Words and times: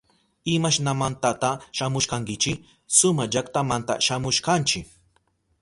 ¿Imashnamantata 0.53 1.49
shamushkankichi? 1.79 2.53
Suma 3.01 3.29
llaktamanta 3.33 4.01
shamushkanchi. 4.07 4.79